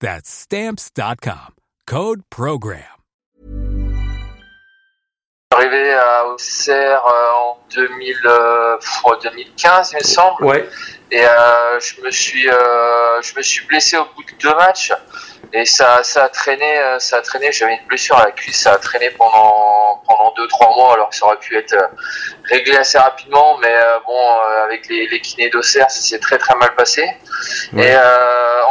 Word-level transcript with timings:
That's 0.00 0.28
Stamps.com. 0.28 1.54
Code 1.86 2.22
PROGRAM. 2.30 2.96
Arrivé 5.52 5.92
à 5.94 6.26
Auxerre 6.26 7.02
euh, 7.06 7.30
en 7.40 7.58
2000, 7.74 8.16
euh, 8.26 8.76
2015, 9.22 9.92
il 9.92 9.98
me 9.98 10.02
semble. 10.02 10.44
Ouais. 10.44 10.68
Et 11.10 11.24
euh, 11.24 11.80
je 11.80 12.02
me 12.02 12.10
suis, 12.10 12.50
euh, 12.50 13.22
je 13.22 13.34
me 13.36 13.42
suis 13.42 13.64
blessé 13.66 13.96
au 13.96 14.04
bout 14.16 14.24
de 14.24 14.36
deux 14.38 14.54
matchs. 14.54 14.92
Et 15.52 15.64
ça, 15.64 16.02
ça 16.02 16.24
a 16.24 16.28
traîné, 16.28 16.96
ça 16.98 17.18
a 17.18 17.22
traîné. 17.22 17.52
J'avais 17.52 17.76
une 17.76 17.86
blessure 17.86 18.16
à 18.16 18.24
la 18.24 18.32
cuisse, 18.32 18.62
ça 18.62 18.72
a 18.72 18.78
traîné 18.78 19.10
pendant 19.10 19.75
deux 20.36 20.46
trois 20.48 20.74
mois, 20.74 20.94
alors 20.94 21.08
que 21.10 21.16
ça 21.16 21.26
aurait 21.26 21.38
pu 21.38 21.56
être 21.56 21.72
euh, 21.74 21.86
réglé 22.50 22.76
assez 22.76 22.98
rapidement. 22.98 23.58
Mais 23.58 23.74
euh, 23.74 23.98
bon, 24.06 24.12
euh, 24.18 24.64
avec 24.64 24.88
les, 24.88 25.06
les 25.08 25.20
kinés 25.20 25.50
d'Auxerre, 25.50 25.90
ça 25.90 26.00
s'est 26.00 26.18
très 26.18 26.38
très 26.38 26.54
mal 26.56 26.74
passé. 26.74 27.08
Ouais. 27.72 27.88
Et 27.90 27.96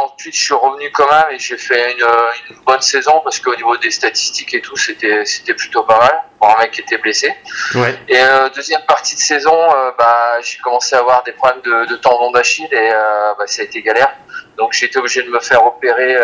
ensuite, 0.02 0.34
je 0.34 0.40
suis 0.42 0.54
revenu 0.54 0.90
quand 0.92 1.10
même 1.10 1.30
et 1.32 1.38
j'ai 1.38 1.56
fait 1.56 1.92
une, 1.92 2.04
une 2.50 2.56
bonne 2.64 2.80
saison 2.80 3.20
parce 3.24 3.38
qu'au 3.40 3.54
niveau 3.56 3.76
des 3.76 3.90
statistiques 3.90 4.54
et 4.54 4.60
tout, 4.60 4.76
c'était 4.76 5.24
c'était 5.24 5.54
plutôt 5.54 5.82
pas 5.84 5.98
mal 5.98 6.22
pour 6.38 6.48
un 6.56 6.58
mec 6.60 6.70
qui 6.72 6.80
était 6.82 6.98
blessé. 6.98 7.34
Ouais. 7.74 7.94
Et 8.08 8.18
deuxième 8.54 8.82
partie 8.86 9.14
de 9.14 9.20
saison, 9.20 9.56
bah, 9.98 10.40
j'ai 10.42 10.58
commencé 10.58 10.94
à 10.96 10.98
avoir 11.00 11.22
des 11.24 11.32
problèmes 11.32 11.62
de, 11.62 11.86
de 11.86 11.96
tendon 11.96 12.30
d'Achille 12.30 12.68
et 12.72 12.90
bah, 13.38 13.46
ça 13.46 13.62
a 13.62 13.64
été 13.64 13.82
galère. 13.82 14.12
Donc 14.58 14.72
j'ai 14.72 14.86
été 14.86 14.98
obligé 14.98 15.22
de 15.22 15.30
me 15.30 15.40
faire 15.40 15.64
opérer. 15.66 16.16
Euh, 16.16 16.22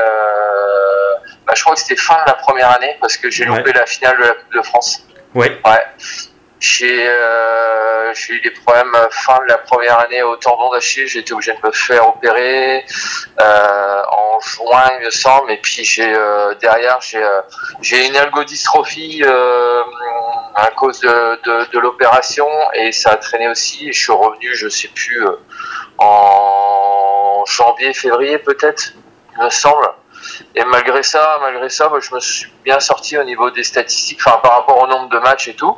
bah, 1.47 1.53
je 1.57 1.63
crois 1.63 1.75
que 1.75 1.81
c'était 1.81 2.01
fin 2.01 2.15
de 2.15 2.27
la 2.27 2.35
première 2.35 2.71
année 2.71 2.97
parce 3.01 3.17
que 3.17 3.31
j'ai 3.31 3.49
Ouais. 3.49 3.59
loupé 3.59 3.73
la 3.73 3.85
finale 3.87 4.17
de 4.19 4.23
la 4.23 4.35
Coupe 4.35 4.53
de 4.55 4.63
France. 4.63 5.05
Ouais. 5.35 5.61
Ouais. 5.65 5.85
J'ai 6.61 7.09
euh, 7.09 8.13
eu 8.29 8.41
des 8.41 8.51
problèmes 8.51 8.97
fin 9.11 9.39
de 9.39 9.49
la 9.49 9.59
première 9.59 9.99
année 9.99 10.23
au 10.23 10.37
tendon 10.37 10.71
d'Achille. 10.71 11.09
J'ai 11.09 11.21
été 11.21 11.33
obligé 11.33 11.53
de 11.55 11.67
me 11.67 11.73
faire 11.73 12.09
opérer 12.09 12.85
euh, 13.41 14.03
en 14.13 14.39
juin, 14.41 14.91
il 15.01 15.07
me 15.07 15.11
semble. 15.11 15.51
Et 15.51 15.57
puis 15.57 15.85
j'ai 15.85 16.15
euh, 16.15 16.55
derrière 16.61 17.01
j'ai 17.01 17.21
euh, 17.21 18.07
une 18.07 18.17
algodystrophie 18.17 19.25
euh, 19.25 19.83
à 20.55 20.69
cause 20.69 21.01
de, 21.01 21.41
de, 21.43 21.71
de 21.73 21.79
l'opération 21.81 22.47
et 22.75 22.93
ça 22.93 23.11
a 23.11 23.17
traîné 23.17 23.49
aussi. 23.49 23.89
Et 23.89 23.93
je 23.93 24.01
suis 24.01 24.13
revenu, 24.13 24.55
je 24.55 24.69
sais 24.69 24.89
plus, 24.89 25.27
euh, 25.27 25.37
en 25.99 27.45
janvier, 27.47 27.93
février 27.93 28.39
peut-être, 28.39 28.93
il 29.37 29.45
me 29.45 29.51
semble. 29.51 29.89
Et 30.55 30.65
malgré 30.65 31.03
ça, 31.03 31.39
malgré 31.41 31.69
ça, 31.69 31.91
je 32.01 32.15
me 32.15 32.21
suis 32.21 32.51
bien 32.65 32.81
sorti 32.81 33.19
au 33.19 33.25
niveau 33.25 33.51
des 33.51 33.65
statistiques, 33.65 34.21
enfin 34.25 34.39
par 34.43 34.59
rapport 34.59 34.83
au 34.83 34.87
nombre 34.87 35.09
de 35.09 35.19
matchs 35.19 35.49
et 35.49 35.55
tout. 35.55 35.77